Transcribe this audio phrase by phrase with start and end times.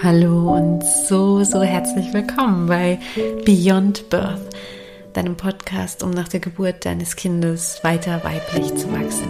[0.00, 3.00] Hallo und so, so herzlich willkommen bei
[3.44, 4.54] Beyond Birth,
[5.12, 9.26] deinem Podcast, um nach der Geburt deines Kindes weiter weiblich zu wachsen.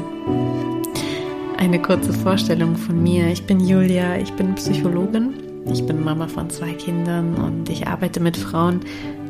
[1.57, 3.29] Eine kurze Vorstellung von mir.
[3.29, 8.21] Ich bin Julia, ich bin Psychologin, ich bin Mama von zwei Kindern und ich arbeite
[8.21, 8.81] mit Frauen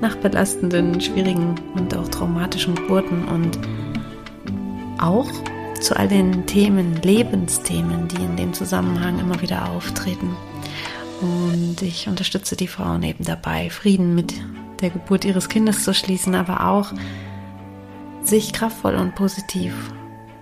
[0.01, 3.61] nach belastenden, schwierigen und auch traumatischen Geburten und
[5.01, 5.31] auch
[5.81, 10.37] zu all den Themen, Lebensthemen, die in dem Zusammenhang immer wieder auftreten.
[11.21, 14.35] Und ich unterstütze die Frauen eben dabei, Frieden mit
[14.81, 16.93] der Geburt ihres Kindes zu schließen, aber auch
[18.23, 19.75] sich kraftvoll und positiv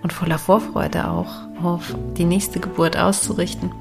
[0.03, 1.31] und voller Vorfreude auch
[1.63, 3.71] auf die nächste Geburt auszurichten.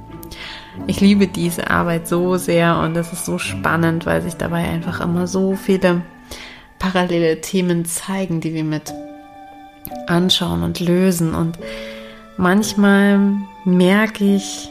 [0.87, 5.01] Ich liebe diese Arbeit so sehr und es ist so spannend, weil sich dabei einfach
[5.01, 6.03] immer so viele
[6.79, 8.93] parallele Themen zeigen, die wir mit
[10.07, 11.35] anschauen und lösen.
[11.35, 11.59] Und
[12.37, 13.21] manchmal
[13.65, 14.71] merke ich,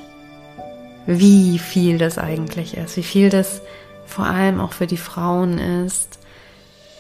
[1.08, 3.62] wie viel das eigentlich ist, wie viel das
[4.06, 6.20] vor allem auch für die Frauen ist,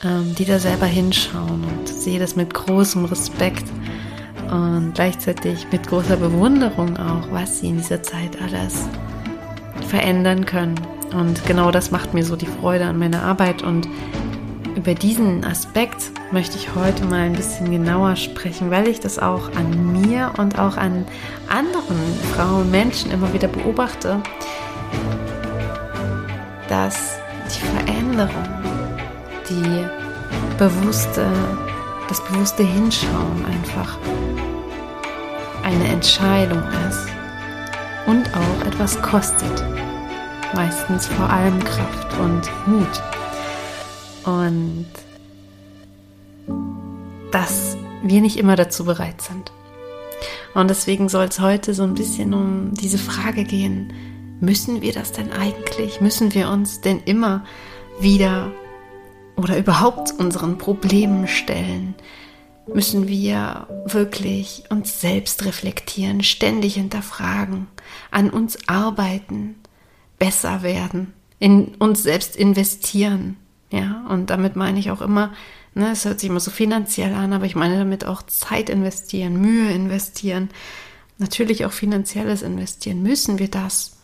[0.04, 3.66] ähm, die da selber hinschauen und sehe das mit großem Respekt
[4.52, 8.88] und gleichzeitig mit großer Bewunderung auch, was sie in dieser Zeit alles
[9.88, 10.80] verändern können.
[11.14, 13.88] Und genau das macht mir so die Freude an meiner Arbeit und
[14.76, 19.56] über diesen Aspekt möchte ich heute mal ein bisschen genauer sprechen, weil ich das auch
[19.56, 21.06] an mir und auch an
[21.48, 21.98] anderen
[22.34, 24.22] Frauen, Menschen immer wieder beobachte,
[26.68, 28.48] dass die Veränderung,
[29.50, 29.86] die
[30.58, 31.26] bewusste,
[32.10, 33.98] das bewusste Hinschauen einfach
[35.64, 37.08] eine Entscheidung ist
[38.08, 39.64] und auch etwas kostet.
[40.54, 43.02] Meistens vor allem Kraft und Mut.
[44.26, 44.88] Und
[47.32, 49.52] dass wir nicht immer dazu bereit sind.
[50.54, 53.92] Und deswegen soll es heute so ein bisschen um diese Frage gehen,
[54.40, 56.02] müssen wir das denn eigentlich?
[56.02, 57.44] Müssen wir uns denn immer
[58.00, 58.52] wieder
[59.36, 61.94] oder überhaupt unseren Problemen stellen?
[62.74, 67.68] Müssen wir wirklich uns selbst reflektieren, ständig hinterfragen,
[68.10, 69.56] an uns arbeiten,
[70.18, 73.38] besser werden, in uns selbst investieren?
[73.72, 75.34] Ja, und damit meine ich auch immer,
[75.74, 79.42] ne, es hört sich immer so finanziell an, aber ich meine damit auch Zeit investieren,
[79.42, 80.50] Mühe investieren,
[81.18, 83.04] natürlich auch finanzielles investieren.
[83.04, 83.98] Müssen wir das?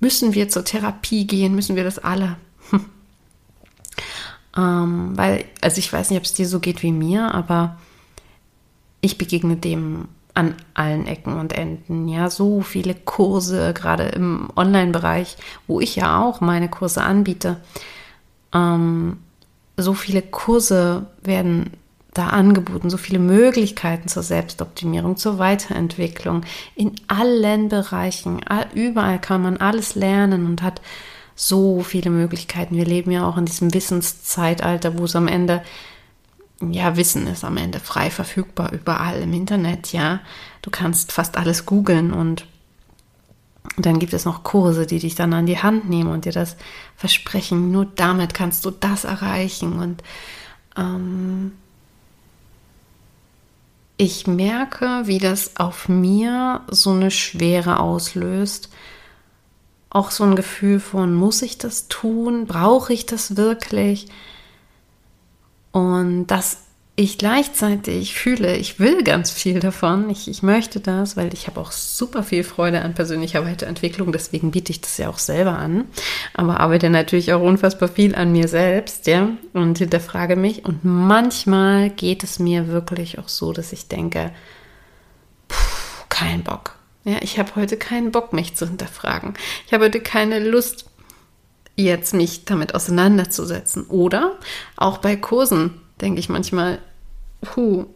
[0.00, 1.54] Müssen wir zur Therapie gehen?
[1.54, 2.36] Müssen wir das alle?
[4.56, 7.78] ähm, weil, also ich weiß nicht, ob es dir so geht wie mir, aber
[9.00, 12.08] ich begegne dem an allen Ecken und Enden.
[12.08, 17.60] Ja, so viele Kurse, gerade im Online-Bereich, wo ich ja auch meine Kurse anbiete.
[18.54, 19.18] Ähm,
[19.76, 21.70] so viele Kurse werden
[22.12, 26.42] da angeboten, so viele Möglichkeiten zur Selbstoptimierung, zur Weiterentwicklung
[26.74, 28.40] in allen Bereichen.
[28.74, 30.80] Überall kann man alles lernen und hat
[31.36, 32.76] so viele Möglichkeiten.
[32.76, 35.62] Wir leben ja auch in diesem Wissenszeitalter, wo es am Ende,
[36.60, 40.20] ja, Wissen ist am Ende frei verfügbar überall im Internet, ja.
[40.62, 42.44] Du kannst fast alles googeln und
[43.76, 46.32] und dann gibt es noch Kurse, die dich dann an die Hand nehmen und dir
[46.32, 46.56] das
[46.96, 49.78] versprechen, nur damit kannst du das erreichen.
[49.78, 50.02] Und
[50.76, 51.52] ähm,
[53.96, 58.70] ich merke, wie das auf mir so eine Schwere auslöst.
[59.90, 62.46] Auch so ein Gefühl von, muss ich das tun?
[62.46, 64.08] Brauche ich das wirklich?
[65.72, 66.62] Und das
[67.00, 71.58] ich gleichzeitig fühle, ich will ganz viel davon, ich, ich möchte das, weil ich habe
[71.58, 75.86] auch super viel Freude an persönlicher Weiterentwicklung, deswegen biete ich das ja auch selber an,
[76.34, 81.88] aber arbeite natürlich auch unfassbar viel an mir selbst, ja, und hinterfrage mich und manchmal
[81.88, 84.30] geht es mir wirklich auch so, dass ich denke,
[86.10, 86.76] kein Bock.
[87.04, 89.32] Ja, ich habe heute keinen Bock, mich zu hinterfragen.
[89.66, 90.84] Ich habe heute keine Lust,
[91.76, 93.86] jetzt mich damit auseinanderzusetzen.
[93.86, 94.38] Oder
[94.76, 96.78] auch bei Kursen denke ich manchmal,
[97.40, 97.86] puh,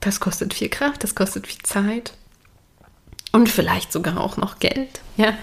[0.00, 2.14] das kostet viel Kraft, das kostet viel Zeit
[3.32, 5.00] und vielleicht sogar auch noch Geld.
[5.16, 5.34] Ja,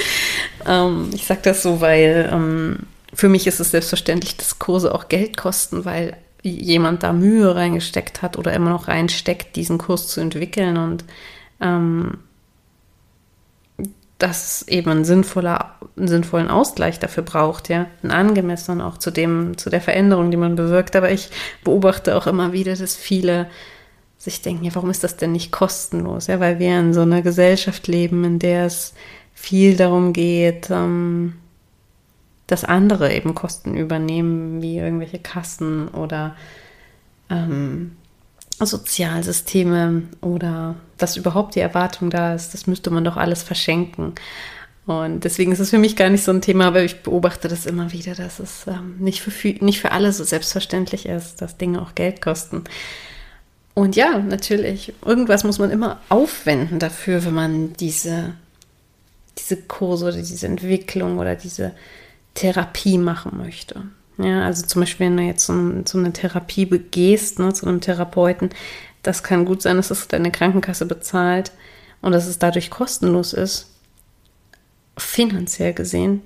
[0.66, 2.80] ähm, ich sage das so, weil ähm,
[3.12, 8.22] für mich ist es selbstverständlich, dass Kurse auch Geld kosten, weil jemand da Mühe reingesteckt
[8.22, 11.04] hat oder immer noch reinsteckt, diesen Kurs zu entwickeln und
[11.60, 12.18] ähm,
[14.18, 19.10] dass es eben einen, sinnvoller, einen sinnvollen Ausgleich dafür braucht, ja, einen angemessenen auch zu
[19.10, 20.94] dem, zu der Veränderung, die man bewirkt.
[20.96, 21.30] Aber ich
[21.64, 23.48] beobachte auch immer wieder, dass viele
[24.16, 26.28] sich denken, ja, warum ist das denn nicht kostenlos?
[26.28, 28.94] Ja, weil wir in so einer Gesellschaft leben, in der es
[29.34, 31.34] viel darum geht, ähm,
[32.46, 36.36] dass andere eben Kosten übernehmen, wie irgendwelche Kassen oder
[37.30, 37.96] ähm,
[38.60, 44.14] Sozialsysteme oder dass überhaupt die Erwartung da ist, das müsste man doch alles verschenken.
[44.86, 47.64] Und deswegen ist es für mich gar nicht so ein Thema, aber ich beobachte das
[47.64, 51.80] immer wieder, dass es ähm, nicht, für, nicht für alle so selbstverständlich ist, dass Dinge
[51.80, 52.64] auch Geld kosten.
[53.72, 58.34] Und ja, natürlich, irgendwas muss man immer aufwenden dafür, wenn man diese,
[59.38, 61.72] diese Kurse oder diese Entwicklung oder diese
[62.34, 63.82] Therapie machen möchte.
[64.18, 67.80] Ja, also zum Beispiel, wenn du jetzt zu, zu einer Therapie gehst, ne, zu einem
[67.80, 68.50] Therapeuten,
[69.02, 71.52] das kann gut sein, dass es deine Krankenkasse bezahlt
[72.00, 73.70] und dass es dadurch kostenlos ist,
[74.96, 76.22] finanziell gesehen.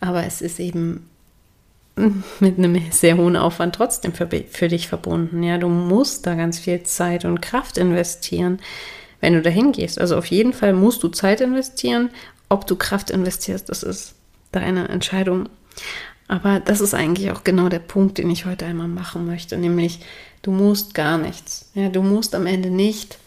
[0.00, 1.08] Aber es ist eben
[2.40, 5.42] mit einem sehr hohen Aufwand trotzdem für, für dich verbunden.
[5.42, 8.58] Ja, du musst da ganz viel Zeit und Kraft investieren,
[9.20, 10.00] wenn du dahin gehst.
[10.00, 12.10] Also auf jeden Fall musst du Zeit investieren.
[12.48, 14.14] Ob du Kraft investierst, das ist
[14.52, 15.48] deine Entscheidung.
[16.28, 20.00] Aber das ist eigentlich auch genau der Punkt, den ich heute einmal machen möchte, nämlich
[20.42, 21.70] du musst gar nichts.
[21.74, 23.18] Ja, du musst am Ende nicht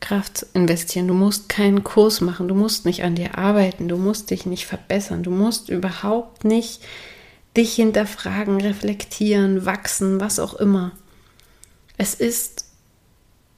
[0.00, 4.30] Kraft investieren, du musst keinen Kurs machen, du musst nicht an dir arbeiten, du musst
[4.30, 6.82] dich nicht verbessern, du musst überhaupt nicht
[7.56, 10.90] dich hinterfragen, reflektieren, wachsen, was auch immer.
[11.96, 12.66] Es ist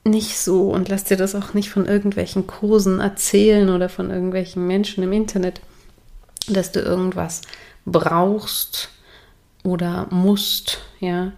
[0.04, 0.70] nicht so.
[0.70, 5.12] Und lass dir das auch nicht von irgendwelchen Kursen erzählen oder von irgendwelchen Menschen im
[5.12, 5.60] Internet,
[6.46, 7.40] dass du irgendwas
[7.86, 8.90] brauchst
[9.62, 11.32] oder musst, ja.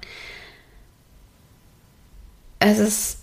[2.59, 3.19] Es ist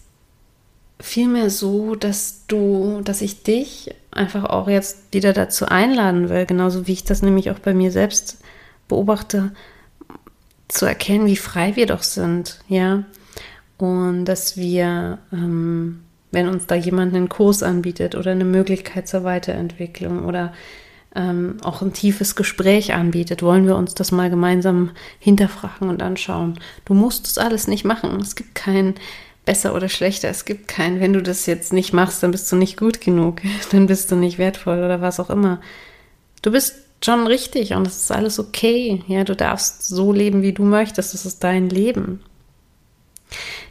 [1.00, 6.88] vielmehr so, dass du, dass ich dich einfach auch jetzt wieder dazu einladen will, genauso
[6.88, 8.39] wie ich das nämlich auch bei mir selbst
[8.88, 9.51] beobachte,
[10.68, 13.04] zu erkennen, wie frei wir doch sind, ja.
[13.78, 16.01] Und dass wir, ähm,
[16.31, 20.54] wenn uns da jemand einen Kurs anbietet oder eine Möglichkeit zur Weiterentwicklung oder
[21.15, 26.59] ähm, auch ein tiefes Gespräch anbietet, wollen wir uns das mal gemeinsam hinterfragen und anschauen.
[26.85, 28.19] Du musst das alles nicht machen.
[28.19, 28.95] Es gibt kein
[29.45, 30.29] besser oder schlechter.
[30.29, 33.41] Es gibt kein, wenn du das jetzt nicht machst, dann bist du nicht gut genug,
[33.71, 35.62] dann bist du nicht wertvoll oder was auch immer.
[36.41, 39.03] Du bist schon richtig und es ist alles okay.
[39.07, 41.13] Ja, du darfst so leben, wie du möchtest.
[41.13, 42.21] Das ist dein Leben.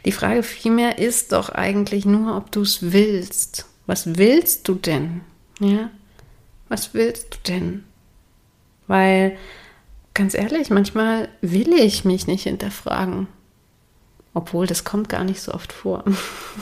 [0.05, 3.65] Die Frage vielmehr ist doch eigentlich nur, ob du es willst.
[3.85, 5.21] Was willst du denn?
[5.59, 5.89] Ja,
[6.69, 7.83] was willst du denn?
[8.87, 9.37] Weil,
[10.13, 13.27] ganz ehrlich, manchmal will ich mich nicht hinterfragen.
[14.33, 16.03] Obwohl, das kommt gar nicht so oft vor.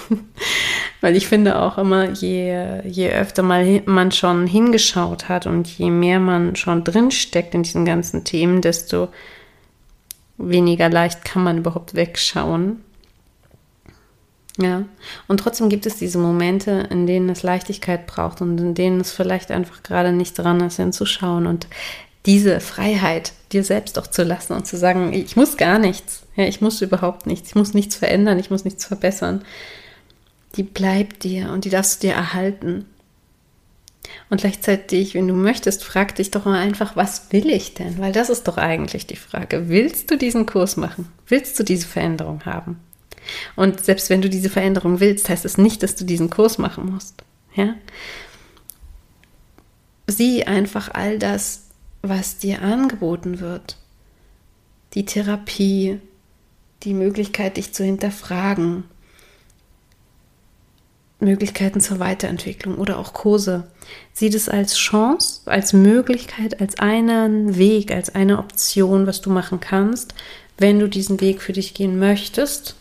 [1.01, 5.89] Weil ich finde auch immer, je, je öfter mal man schon hingeschaut hat und je
[5.89, 9.09] mehr man schon drinsteckt in diesen ganzen Themen, desto
[10.37, 12.83] weniger leicht kann man überhaupt wegschauen.
[14.57, 14.85] Ja,
[15.27, 19.11] und trotzdem gibt es diese Momente, in denen es Leichtigkeit braucht und in denen es
[19.11, 21.67] vielleicht einfach gerade nicht dran ist, hinzuschauen und
[22.27, 26.45] diese Freiheit dir selbst auch zu lassen und zu sagen, ich muss gar nichts, ja,
[26.45, 29.43] ich muss überhaupt nichts, ich muss nichts verändern, ich muss nichts verbessern.
[30.55, 32.85] Die bleibt dir und die darfst du dir erhalten.
[34.29, 37.97] Und gleichzeitig, wenn du möchtest, frag dich doch mal einfach, was will ich denn?
[37.97, 39.69] Weil das ist doch eigentlich die Frage.
[39.69, 41.07] Willst du diesen Kurs machen?
[41.27, 42.79] Willst du diese Veränderung haben?
[43.55, 46.91] Und selbst wenn du diese Veränderung willst, heißt es nicht, dass du diesen Kurs machen
[46.91, 47.23] musst.
[47.55, 47.75] Ja?
[50.07, 51.63] Sieh einfach all das,
[52.01, 53.77] was dir angeboten wird.
[54.93, 55.99] Die Therapie,
[56.83, 58.83] die Möglichkeit, dich zu hinterfragen,
[61.19, 63.71] Möglichkeiten zur Weiterentwicklung oder auch Kurse.
[64.11, 69.61] Sieh das als Chance, als Möglichkeit, als einen Weg, als eine Option, was du machen
[69.61, 70.13] kannst,
[70.57, 72.75] wenn du diesen Weg für dich gehen möchtest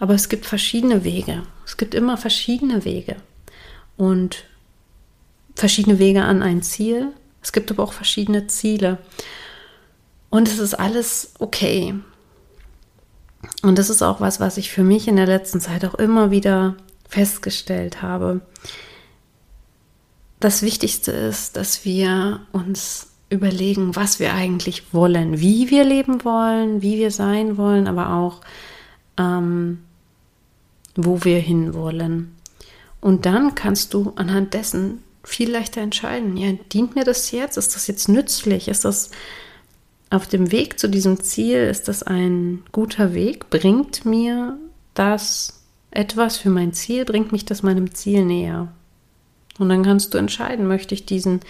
[0.00, 1.42] aber es gibt verschiedene Wege.
[1.66, 3.16] Es gibt immer verschiedene Wege.
[3.96, 4.44] Und
[5.54, 7.12] verschiedene Wege an ein Ziel.
[7.42, 8.98] Es gibt aber auch verschiedene Ziele.
[10.30, 11.94] Und es ist alles okay.
[13.62, 16.30] Und das ist auch was, was ich für mich in der letzten Zeit auch immer
[16.30, 16.76] wieder
[17.08, 18.40] festgestellt habe.
[20.40, 26.82] Das Wichtigste ist, dass wir uns überlegen, was wir eigentlich wollen, wie wir leben wollen,
[26.82, 28.40] wie wir sein wollen, aber auch
[29.18, 29.80] ähm,
[30.98, 32.34] wo wir hinwollen.
[33.00, 36.36] Und dann kannst du anhand dessen viel leichter entscheiden.
[36.36, 37.56] Ja, dient mir das jetzt?
[37.56, 38.66] Ist das jetzt nützlich?
[38.66, 39.10] Ist das
[40.10, 41.58] auf dem Weg zu diesem Ziel?
[41.58, 43.48] Ist das ein guter Weg?
[43.48, 44.58] Bringt mir
[44.94, 45.62] das
[45.92, 47.04] etwas für mein Ziel?
[47.04, 48.72] Bringt mich das meinem Ziel näher?
[49.60, 51.40] Und dann kannst du entscheiden, möchte ich diesen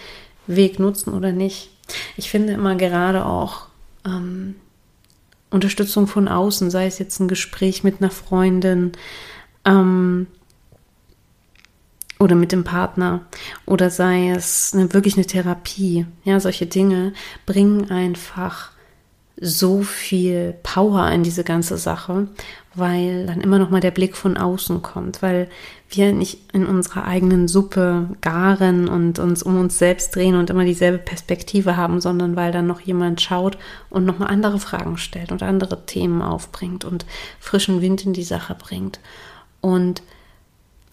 [0.46, 1.70] Weg nutzen oder nicht.
[2.18, 3.66] Ich finde immer gerade auch
[4.04, 4.56] ähm,
[5.50, 8.92] Unterstützung von außen, sei es jetzt ein Gespräch mit einer Freundin,
[9.68, 10.26] ähm,
[12.18, 13.20] oder mit dem Partner
[13.64, 16.06] oder sei es eine, wirklich eine Therapie.
[16.24, 17.12] Ja, solche Dinge
[17.46, 18.72] bringen einfach
[19.40, 22.26] so viel Power in diese ganze Sache,
[22.74, 25.48] weil dann immer noch mal der Blick von außen kommt, weil
[25.90, 30.64] wir nicht in unserer eigenen Suppe garen und uns um uns selbst drehen und immer
[30.64, 33.58] dieselbe Perspektive haben, sondern weil dann noch jemand schaut
[33.90, 37.06] und noch mal andere Fragen stellt und andere Themen aufbringt und
[37.38, 38.98] frischen Wind in die Sache bringt.
[39.60, 40.02] Und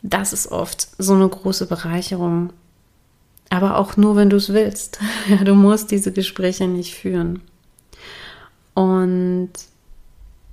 [0.02, 2.54] das ist oft so eine große Bereicherung.
[3.50, 5.00] Aber auch nur, wenn du es willst.
[5.28, 7.42] Ja, du musst diese Gespräche nicht führen.
[8.74, 9.52] Und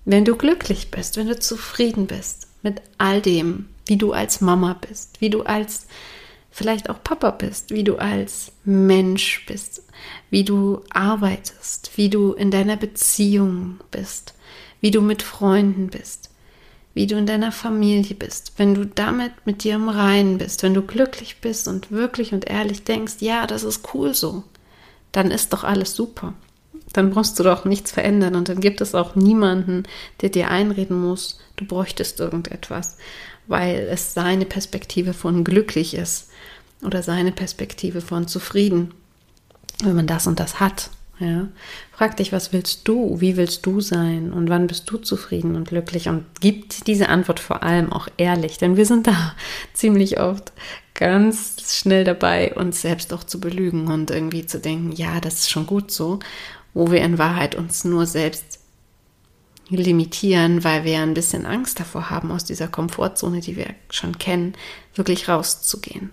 [0.05, 4.75] wenn du glücklich bist, wenn du zufrieden bist mit all dem, wie du als Mama
[4.89, 5.87] bist, wie du als
[6.51, 9.83] vielleicht auch Papa bist, wie du als Mensch bist,
[10.31, 14.35] wie du arbeitest, wie du in deiner Beziehung bist,
[14.81, 16.31] wie du mit Freunden bist,
[16.95, 20.75] wie du in deiner Familie bist, wenn du damit mit dir im Reinen bist, wenn
[20.75, 24.45] du glücklich bist und wirklich und ehrlich denkst, ja, das ist cool so,
[25.11, 26.35] dann ist doch alles super.
[26.93, 29.85] Dann brauchst du doch nichts verändern und dann gibt es auch niemanden,
[30.21, 32.99] der dir einreden muss, du bräuchtest irgendetwas,
[33.47, 36.29] weil es seine Perspektive von glücklich ist
[36.85, 38.93] oder seine Perspektive von zufrieden,
[39.83, 40.91] wenn man das und das hat.
[41.19, 41.49] Ja?
[41.93, 43.21] Frag dich, was willst du?
[43.21, 44.33] Wie willst du sein?
[44.33, 46.09] Und wann bist du zufrieden und glücklich?
[46.09, 49.35] Und gib diese Antwort vor allem auch ehrlich, denn wir sind da
[49.73, 50.53] ziemlich oft
[50.95, 55.51] ganz schnell dabei, uns selbst auch zu belügen und irgendwie zu denken, ja, das ist
[55.51, 56.19] schon gut so,
[56.75, 58.61] wo wir in Wahrheit uns nur selbst
[59.69, 64.55] limitieren, weil wir ein bisschen Angst davor haben, aus dieser Komfortzone, die wir schon kennen,
[64.95, 66.11] wirklich rauszugehen.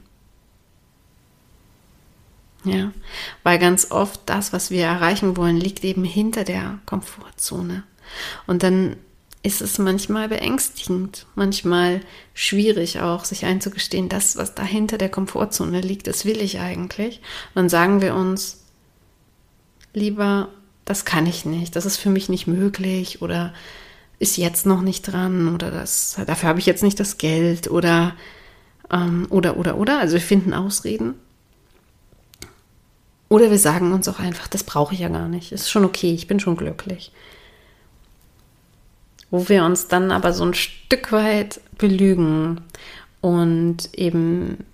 [2.66, 2.92] Ja,
[3.44, 7.84] weil ganz oft das, was wir erreichen wollen, liegt eben hinter der Komfortzone.
[8.48, 8.98] Und dann
[9.42, 12.02] ist es manchmal beängstigend, manchmal
[12.34, 17.20] schwierig auch, sich einzugestehen, das, was da hinter der Komfortzone liegt, das will ich eigentlich.
[17.50, 18.64] Und dann sagen wir uns
[19.94, 20.50] lieber,
[20.84, 23.54] das kann ich nicht, das ist für mich nicht möglich oder
[24.18, 28.16] ist jetzt noch nicht dran oder das, dafür habe ich jetzt nicht das Geld oder,
[28.92, 30.00] ähm, oder, oder, oder.
[30.00, 31.16] Also wir finden Ausreden
[33.30, 35.52] oder wir sagen uns auch einfach, das brauche ich ja gar nicht.
[35.52, 37.12] Ist schon okay, ich bin schon glücklich.
[39.30, 42.62] Wo wir uns dann aber so ein Stück weit belügen
[43.22, 44.66] und eben,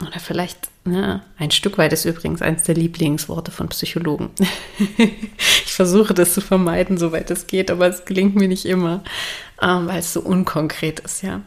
[0.00, 4.30] oder vielleicht, ne, ein Stück weit ist übrigens eines der Lieblingsworte von Psychologen.
[4.96, 9.04] ich versuche das zu vermeiden, soweit es geht, aber es gelingt mir nicht immer,
[9.60, 11.42] ähm, weil es so unkonkret ist, ja.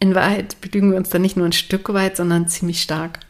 [0.00, 3.20] In Wahrheit belügen wir uns dann nicht nur ein Stück weit, sondern ziemlich stark.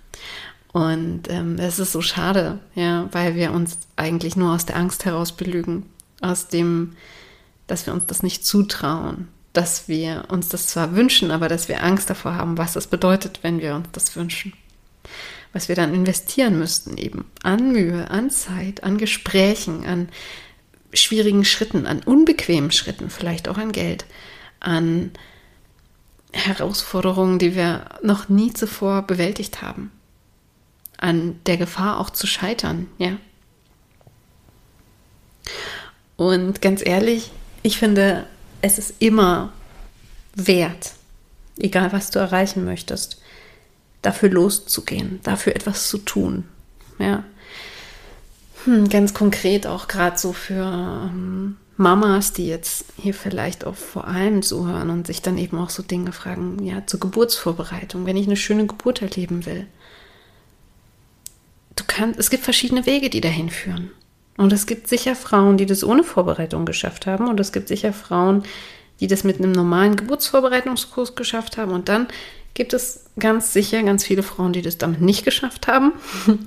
[0.77, 5.07] Und ähm, es ist so schade, ja, weil wir uns eigentlich nur aus der Angst
[5.07, 5.87] heraus belügen,
[6.21, 6.97] aus dem,
[7.67, 11.83] dass wir uns das nicht zutrauen, dass wir uns das zwar wünschen, aber dass wir
[11.83, 14.53] Angst davor haben, was das bedeutet, wenn wir uns das wünschen.
[15.55, 20.11] Was wir dann investieren müssten eben an Mühe, an Zeit, an Gesprächen, an
[20.93, 24.05] schwierigen Schritten, an unbequemen Schritten, vielleicht auch an Geld,
[24.61, 25.13] an
[26.35, 29.91] Herausforderungen, die wir noch nie zuvor bewältigt haben
[30.99, 33.17] an der Gefahr auch zu scheitern, ja.
[36.17, 37.31] Und ganz ehrlich,
[37.63, 38.27] ich finde,
[38.63, 39.53] es ist immer
[40.35, 40.93] wert,
[41.59, 43.21] egal was du erreichen möchtest,
[44.03, 46.45] dafür loszugehen, dafür etwas zu tun,
[46.99, 47.25] ja.
[48.65, 54.07] Hm, ganz konkret auch gerade so für ähm, Mamas, die jetzt hier vielleicht auch vor
[54.07, 58.27] allem zuhören und sich dann eben auch so Dinge fragen, ja, zur Geburtsvorbereitung, wenn ich
[58.27, 59.67] eine schöne Geburt erleben will
[61.77, 63.91] du kannst, es gibt verschiedene Wege, die dahin führen.
[64.37, 67.29] Und es gibt sicher Frauen, die das ohne Vorbereitung geschafft haben.
[67.29, 68.43] Und es gibt sicher Frauen,
[69.01, 71.73] die das mit einem normalen Geburtsvorbereitungskurs geschafft haben.
[71.73, 72.09] Und dann
[72.55, 75.93] gibt es ganz sicher ganz viele Frauen, die das damit nicht geschafft haben.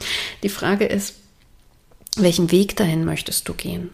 [0.44, 1.16] Die Frage ist,
[2.16, 3.92] welchen Weg dahin möchtest du gehen?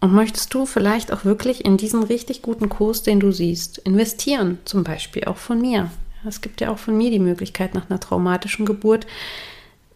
[0.00, 4.58] Und möchtest du vielleicht auch wirklich in diesen richtig guten Kurs, den du siehst, investieren?
[4.64, 5.90] Zum Beispiel auch von mir.
[6.26, 9.06] Es gibt ja auch von mir die Möglichkeit, nach einer traumatischen Geburt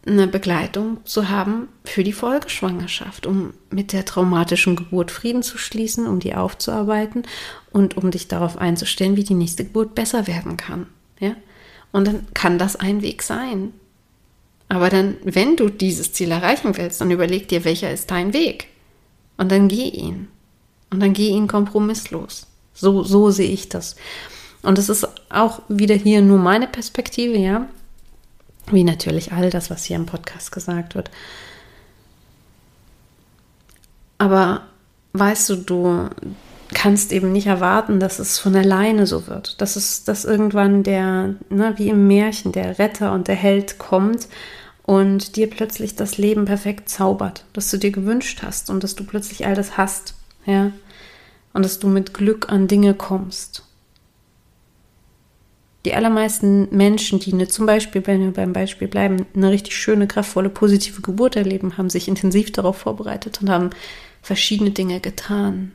[0.05, 6.07] eine Begleitung zu haben für die Folgeschwangerschaft, um mit der traumatischen Geburt Frieden zu schließen,
[6.07, 7.23] um die aufzuarbeiten
[7.71, 10.87] und um dich darauf einzustellen, wie die nächste Geburt besser werden kann.
[11.19, 11.35] Ja?
[11.91, 13.73] Und dann kann das ein Weg sein.
[14.69, 18.67] Aber dann, wenn du dieses Ziel erreichen willst, dann überleg dir, welcher ist dein Weg.
[19.37, 20.29] Und dann geh ihn.
[20.89, 22.47] Und dann geh ihn kompromisslos.
[22.73, 23.95] So, so sehe ich das.
[24.63, 27.67] Und es ist auch wieder hier nur meine Perspektive, ja.
[28.69, 31.09] Wie natürlich all das, was hier im Podcast gesagt wird.
[34.17, 34.61] Aber
[35.13, 36.09] weißt du, du
[36.73, 39.59] kannst eben nicht erwarten, dass es von alleine so wird.
[39.61, 44.27] Dass es, dass irgendwann der, ne, wie im Märchen, der Retter und der Held kommt
[44.83, 49.03] und dir plötzlich das Leben perfekt zaubert, das du dir gewünscht hast und dass du
[49.03, 50.15] plötzlich all das hast,
[50.45, 50.71] ja,
[51.53, 53.63] und dass du mit Glück an Dinge kommst.
[55.85, 60.07] Die allermeisten Menschen, die eine, zum Beispiel, wenn wir beim Beispiel bleiben, eine richtig schöne,
[60.07, 63.71] kraftvolle, positive Geburt erleben, haben sich intensiv darauf vorbereitet und haben
[64.21, 65.71] verschiedene Dinge getan.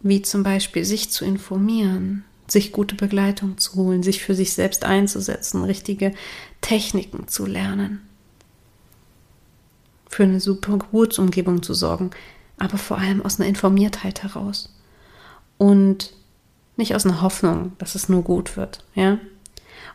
[0.00, 4.84] Wie zum Beispiel sich zu informieren, sich gute Begleitung zu holen, sich für sich selbst
[4.84, 6.14] einzusetzen, richtige
[6.62, 8.00] Techniken zu lernen,
[10.08, 12.10] für eine super Geburtsumgebung zu sorgen,
[12.56, 14.74] aber vor allem aus einer Informiertheit heraus
[15.58, 16.15] und
[16.76, 19.18] nicht aus einer Hoffnung, dass es nur gut wird, ja?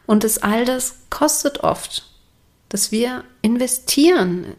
[0.07, 2.11] Und das all das kostet oft,
[2.69, 4.55] dass wir investieren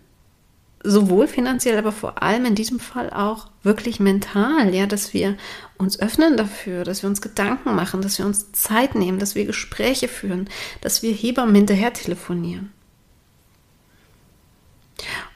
[0.84, 5.36] sowohl finanziell, aber vor allem in diesem Fall auch wirklich mental, ja, dass wir
[5.78, 9.44] uns öffnen dafür, dass wir uns Gedanken machen, dass wir uns Zeit nehmen, dass wir
[9.44, 10.48] Gespräche führen,
[10.80, 12.72] dass wir Hebammen hinterher telefonieren.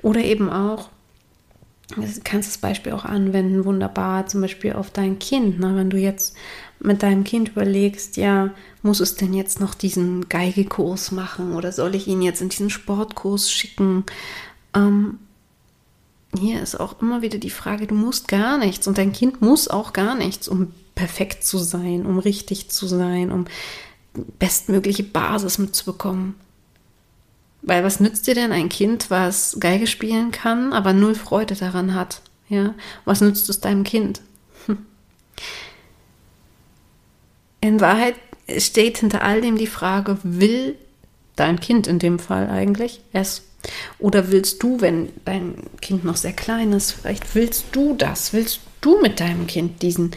[0.03, 0.91] Oder eben auch,
[1.95, 5.61] du kannst das Beispiel auch anwenden, wunderbar, zum Beispiel auf dein Kind.
[5.61, 5.77] Ne?
[5.77, 6.37] Wenn du jetzt
[6.81, 8.51] mit deinem Kind überlegst, ja,
[8.83, 12.71] muss es denn jetzt noch diesen Geigekurs machen oder soll ich ihn jetzt in diesen
[12.71, 14.05] Sportkurs schicken?
[14.75, 15.19] Ähm,
[16.39, 19.69] hier ist auch immer wieder die Frage, du musst gar nichts und dein Kind muss
[19.69, 23.47] auch gar nichts, um perfekt zu sein, um richtig zu sein, um
[24.39, 26.35] bestmögliche Basis mitzubekommen.
[27.63, 31.95] Weil was nützt dir denn ein Kind, was Geige spielen kann, aber null Freude daran
[31.95, 32.23] hat?
[32.49, 34.21] Ja, was nützt es deinem Kind?
[34.67, 34.79] Hm.
[37.61, 38.15] In Wahrheit
[38.59, 40.77] steht hinter all dem die Frage, will
[41.35, 43.43] dein Kind in dem Fall eigentlich es
[43.99, 48.33] oder willst du, wenn dein Kind noch sehr klein ist, vielleicht willst du das?
[48.33, 50.13] Willst du mit deinem Kind diesen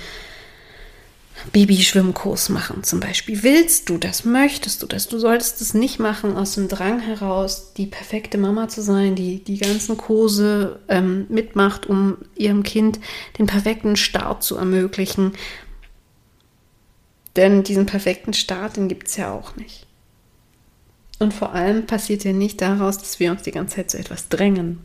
[1.53, 3.41] Babyschwimmkurs machen zum Beispiel?
[3.43, 4.25] Willst du das?
[4.25, 5.08] Möchtest du das?
[5.08, 9.43] Du solltest es nicht machen aus dem Drang heraus, die perfekte Mama zu sein, die
[9.43, 13.00] die ganzen Kurse ähm, mitmacht, um ihrem Kind
[13.38, 15.34] den perfekten Start zu ermöglichen.
[17.39, 19.88] Denn diesen perfekten Start, den gibt es ja auch nicht.
[21.19, 24.28] Und vor allem passiert ja nicht daraus, dass wir uns die ganze Zeit zu etwas
[24.28, 24.82] drängen.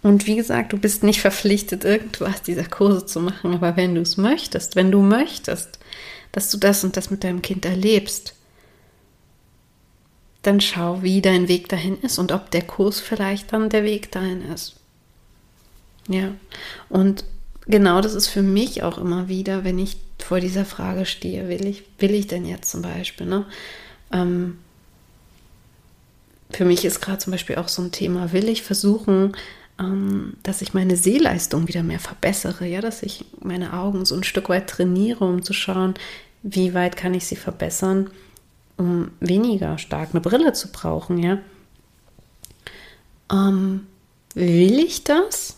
[0.00, 4.00] Und wie gesagt, du bist nicht verpflichtet, irgendwas dieser Kurse zu machen, aber wenn du
[4.02, 5.80] es möchtest, wenn du möchtest,
[6.30, 8.36] dass du das und das mit deinem Kind erlebst,
[10.42, 14.12] dann schau, wie dein Weg dahin ist und ob der Kurs vielleicht dann der Weg
[14.12, 14.76] dahin ist.
[16.06, 16.32] Ja,
[16.88, 17.24] und
[17.66, 21.66] genau das ist für mich auch immer wieder, wenn ich vor dieser Frage stehe, will
[21.66, 23.44] ich, will ich denn jetzt zum Beispiel, ne?
[24.10, 24.58] Ähm,
[26.50, 29.36] für mich ist gerade zum Beispiel auch so ein Thema, will ich versuchen,
[29.78, 34.24] ähm, dass ich meine Sehleistung wieder mehr verbessere, ja, dass ich meine Augen so ein
[34.24, 35.94] Stück weit trainiere, um zu schauen,
[36.42, 38.08] wie weit kann ich sie verbessern,
[38.78, 41.38] um weniger stark eine Brille zu brauchen, ja.
[43.30, 43.86] Ähm,
[44.34, 45.56] will ich das?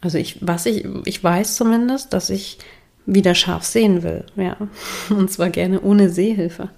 [0.00, 2.58] Also ich, was ich, ich weiß zumindest, dass ich
[3.06, 4.56] wieder scharf sehen will, ja.
[5.10, 6.70] Und zwar gerne ohne Sehhilfe.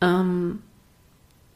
[0.00, 0.60] Ähm,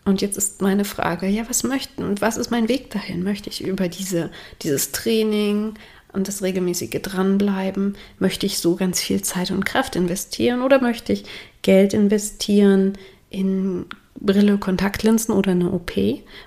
[0.05, 3.25] und jetzt ist meine Frage, ja, was möchten und was ist mein Weg dahin?
[3.25, 4.31] Möchte ich über diese,
[4.62, 5.75] dieses Training
[6.12, 11.12] und das regelmäßige Dranbleiben, möchte ich so ganz viel Zeit und Kraft investieren oder möchte
[11.12, 11.25] ich
[11.62, 12.92] Geld investieren
[13.31, 15.92] in Brille, Kontaktlinsen oder eine OP?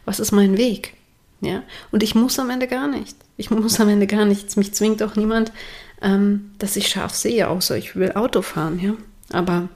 [0.06, 0.94] Was ist mein Weg?
[1.42, 3.16] Ja, und ich muss am Ende gar nichts.
[3.38, 4.56] Ich muss am Ende gar nichts.
[4.56, 5.52] Mich zwingt auch niemand,
[6.02, 8.94] ähm, dass ich scharf sehe, außer ich will Auto fahren, ja.
[9.32, 9.70] Aber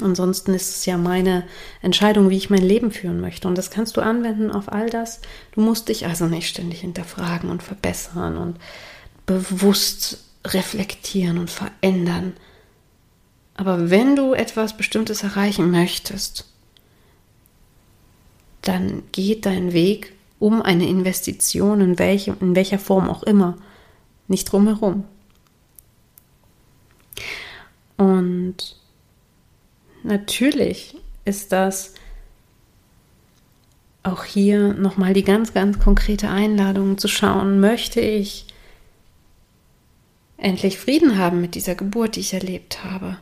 [0.00, 1.44] Ansonsten ist es ja meine
[1.82, 3.48] Entscheidung, wie ich mein Leben führen möchte.
[3.48, 5.20] Und das kannst du anwenden auf all das.
[5.52, 8.56] Du musst dich also nicht ständig hinterfragen und verbessern und
[9.26, 12.34] bewusst reflektieren und verändern.
[13.54, 16.46] Aber wenn du etwas Bestimmtes erreichen möchtest,
[18.62, 23.58] dann geht dein Weg um eine Investition, in, welche, in welcher Form auch immer,
[24.28, 25.04] nicht drumherum.
[27.96, 28.76] Und
[30.02, 31.94] natürlich ist das
[34.02, 38.46] auch hier nochmal die ganz, ganz konkrete Einladung zu schauen, möchte ich
[40.38, 43.18] endlich Frieden haben mit dieser Geburt, die ich erlebt habe?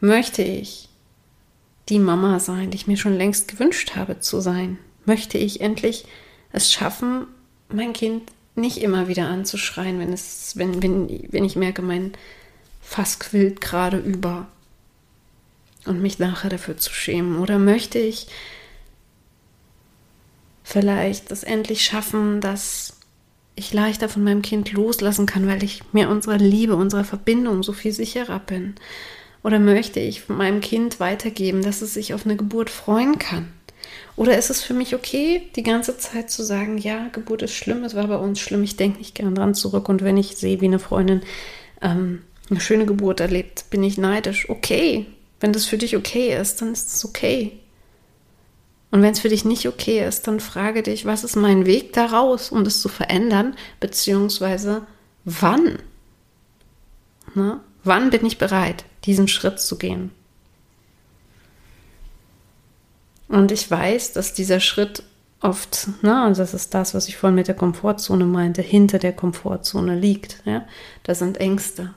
[0.00, 0.88] Möchte ich
[1.88, 4.78] die Mama sein, die ich mir schon längst gewünscht habe zu sein?
[5.04, 6.04] Möchte ich endlich
[6.52, 7.26] es schaffen,
[7.68, 8.24] mein Kind
[8.60, 12.12] nicht immer wieder anzuschreien, wenn, es, wenn, wenn, wenn ich merke, mein
[12.80, 14.48] Fass quillt gerade über?
[15.86, 17.38] und mich nachher dafür zu schämen?
[17.38, 18.26] Oder möchte ich
[20.62, 22.96] vielleicht es endlich schaffen, dass
[23.56, 27.72] ich leichter von meinem Kind loslassen kann, weil ich mir unserer Liebe, unserer Verbindung so
[27.72, 28.74] viel sicherer bin?
[29.42, 33.48] Oder möchte ich meinem Kind weitergeben, dass es sich auf eine Geburt freuen kann?
[34.20, 37.84] Oder ist es für mich okay, die ganze Zeit zu sagen, ja, Geburt ist schlimm,
[37.84, 39.88] es war bei uns schlimm, ich denke nicht gern dran zurück.
[39.88, 41.22] Und wenn ich sehe, wie eine Freundin
[41.80, 44.50] ähm, eine schöne Geburt erlebt, bin ich neidisch.
[44.50, 45.06] Okay,
[45.40, 47.60] wenn das für dich okay ist, dann ist es okay.
[48.90, 51.94] Und wenn es für dich nicht okay ist, dann frage dich, was ist mein Weg
[51.94, 54.86] daraus, um das zu verändern, beziehungsweise
[55.24, 55.78] wann?
[57.34, 60.10] Na, wann bin ich bereit, diesen Schritt zu gehen?
[63.30, 65.04] Und ich weiß, dass dieser Schritt
[65.40, 69.12] oft, ne, und das ist das, was ich vorhin mit der Komfortzone meinte, hinter der
[69.12, 70.42] Komfortzone liegt.
[70.44, 70.66] Ja?
[71.04, 71.94] Da sind Ängste.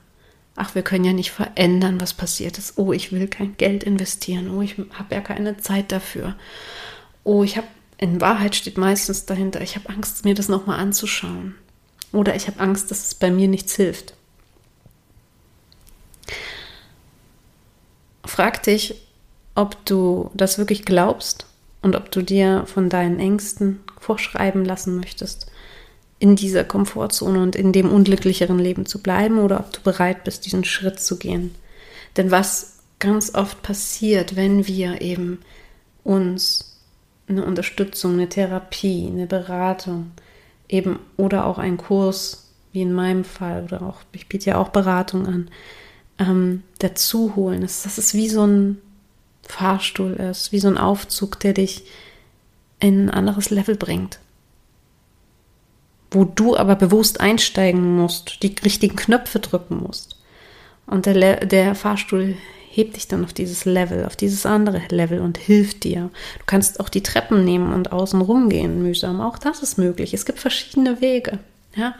[0.55, 2.77] Ach, wir können ja nicht verändern, was passiert ist.
[2.77, 4.55] Oh, ich will kein Geld investieren.
[4.55, 6.35] Oh, ich habe ja keine Zeit dafür.
[7.23, 7.67] Oh, ich habe,
[7.97, 11.55] in Wahrheit steht meistens dahinter, ich habe Angst, mir das nochmal anzuschauen.
[12.11, 14.13] Oder ich habe Angst, dass es bei mir nichts hilft.
[18.23, 19.03] Frag dich,
[19.55, 21.45] ob du das wirklich glaubst
[21.81, 25.47] und ob du dir von deinen Ängsten vorschreiben lassen möchtest,
[26.19, 30.45] in dieser Komfortzone und in dem unglücklicheren Leben zu bleiben oder ob du bereit bist,
[30.45, 31.53] diesen Schritt zu gehen.
[32.15, 35.39] Denn was ganz oft passiert, wenn wir eben
[36.03, 36.79] uns
[37.27, 40.11] eine Unterstützung, eine Therapie, eine Beratung
[40.69, 44.69] eben oder auch einen Kurs, wie in meinem Fall, oder auch, ich biete ja auch
[44.69, 45.49] Beratung an,
[46.19, 47.61] ähm, dazu holen.
[47.61, 48.81] Das, das ist wie so ein
[49.47, 51.83] Fahrstuhl ist, wie so ein Aufzug, der dich
[52.79, 54.19] in ein anderes Level bringt.
[56.11, 60.17] Wo du aber bewusst einsteigen musst, die richtigen Knöpfe drücken musst.
[60.85, 62.35] Und der, Le der Fahrstuhl
[62.69, 66.09] hebt dich dann auf dieses Level, auf dieses andere Level und hilft dir.
[66.39, 69.21] Du kannst auch die Treppen nehmen und außen rumgehen mühsam.
[69.21, 70.13] Auch das ist möglich.
[70.13, 71.39] Es gibt verschiedene Wege.
[71.75, 71.95] Ja.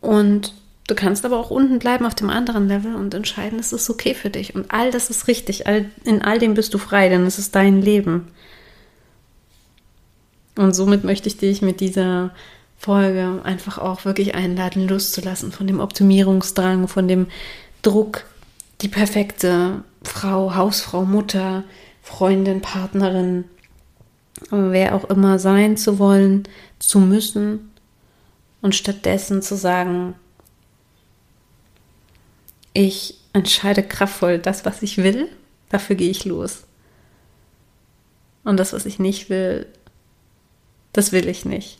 [0.00, 0.52] Und
[0.86, 4.14] Du kannst aber auch unten bleiben auf dem anderen Level und entscheiden, es ist okay
[4.14, 4.54] für dich.
[4.54, 5.66] Und all das ist richtig.
[5.66, 8.28] All, in all dem bist du frei, denn es ist dein Leben.
[10.56, 12.30] Und somit möchte ich dich mit dieser
[12.78, 17.26] Folge einfach auch wirklich einladen, loszulassen von dem Optimierungsdrang, von dem
[17.82, 18.24] Druck,
[18.80, 21.64] die perfekte Frau, Hausfrau, Mutter,
[22.02, 23.44] Freundin, Partnerin,
[24.50, 26.44] wer auch immer sein zu wollen,
[26.78, 27.72] zu müssen
[28.62, 30.14] und stattdessen zu sagen,
[32.76, 35.28] ich entscheide kraftvoll das, was ich will,
[35.70, 36.64] dafür gehe ich los.
[38.44, 39.66] Und das, was ich nicht will,
[40.92, 41.78] das will ich nicht.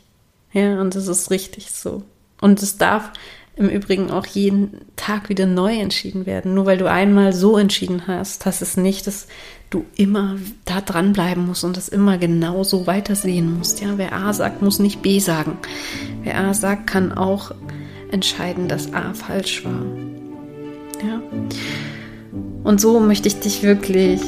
[0.53, 2.03] Ja, und das ist richtig so.
[2.41, 3.11] Und es darf
[3.55, 6.53] im Übrigen auch jeden Tag wieder neu entschieden werden.
[6.53, 9.27] Nur weil du einmal so entschieden hast, heißt es nicht, dass
[9.69, 13.81] du immer da dranbleiben musst und das immer genau so weitersehen musst.
[13.81, 15.57] Ja, wer A sagt, muss nicht B sagen.
[16.23, 17.51] Wer A sagt, kann auch
[18.11, 20.16] entscheiden, dass A falsch war.
[22.63, 24.21] Und so möchte ich dich wirklich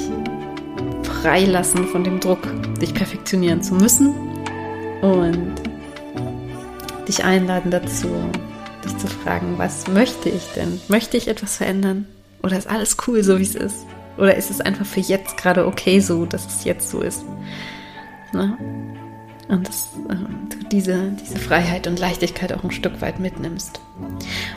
[1.03, 2.39] freilassen von dem Druck,
[2.79, 4.13] dich perfektionieren zu müssen
[5.01, 5.55] und
[7.07, 8.07] dich einladen dazu,
[8.85, 10.79] dich zu fragen, was möchte ich denn?
[10.87, 12.05] Möchte ich etwas verändern?
[12.43, 13.85] Oder ist alles cool, so wie es ist?
[14.17, 17.23] Oder ist es einfach für jetzt gerade okay so, dass es jetzt so ist?
[18.33, 18.57] Ne?
[19.49, 20.15] Und dass äh,
[20.49, 23.81] du diese, diese Freiheit und Leichtigkeit auch ein Stück weit mitnimmst.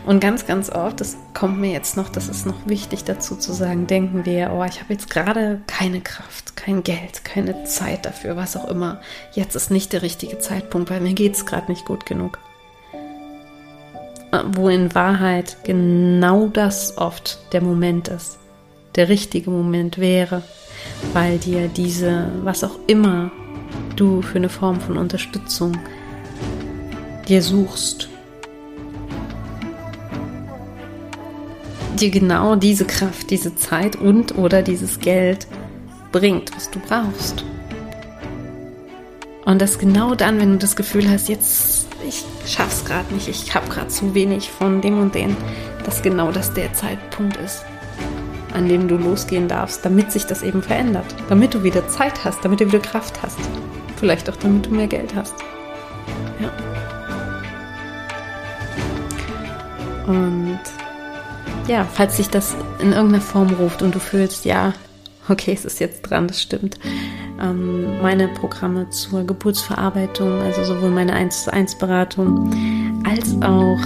[0.06, 3.52] Und ganz, ganz oft, das kommt mir jetzt noch, das ist noch wichtig dazu zu
[3.52, 8.36] sagen, denken wir, oh, ich habe jetzt gerade keine Kraft, kein Geld, keine Zeit dafür,
[8.36, 9.00] was auch immer.
[9.32, 12.38] Jetzt ist nicht der richtige Zeitpunkt, weil mir geht es gerade nicht gut genug.
[14.30, 18.38] Äh, wo in Wahrheit genau das oft der Moment ist,
[18.94, 20.42] der richtige Moment wäre,
[21.14, 23.30] weil dir diese, was auch immer
[23.96, 25.78] du für eine Form von Unterstützung
[27.28, 28.08] dir suchst,
[31.98, 35.46] dir genau diese Kraft, diese Zeit und oder dieses Geld
[36.10, 37.44] bringt, was du brauchst.
[39.44, 43.54] Und das genau dann, wenn du das Gefühl hast, jetzt ich schaff's gerade nicht, ich
[43.54, 45.36] habe gerade zu wenig von dem und dem,
[45.84, 47.64] dass genau das der Zeitpunkt ist,
[48.54, 52.44] an dem du losgehen darfst, damit sich das eben verändert, damit du wieder Zeit hast,
[52.44, 53.38] damit du wieder Kraft hast.
[53.96, 55.34] Vielleicht auch, damit du mehr Geld hast.
[56.40, 56.50] Ja.
[60.06, 60.60] Und
[61.68, 64.74] ja, falls sich das in irgendeiner Form ruft und du fühlst, ja,
[65.28, 66.78] okay, es ist jetzt dran, das stimmt.
[67.40, 73.80] Ähm, meine Programme zur Geburtsverarbeitung, also sowohl meine 1 zu 1 Beratung als auch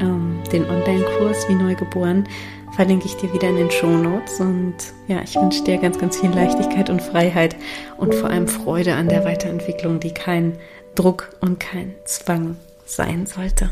[0.00, 2.26] ähm, den Online-Kurs wie Neugeboren
[2.74, 4.40] verlinke ich dir wieder in den Show Notes.
[4.40, 4.74] Und
[5.06, 7.56] ja, ich wünsche dir ganz, ganz viel Leichtigkeit und Freiheit
[7.96, 10.58] und vor allem Freude an der Weiterentwicklung, die kein
[10.94, 13.70] Druck und kein Zwang sein sollte.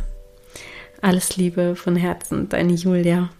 [1.00, 3.30] Alles Liebe von Herzen, deine Julia.